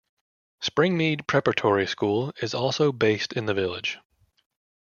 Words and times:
Springmead 0.63 1.27
Preparatory 1.27 1.85
School 1.85 2.33
is 2.41 2.55
also 2.55 2.91
based 2.91 3.33
in 3.33 3.45
the 3.45 3.53
village. 3.53 3.99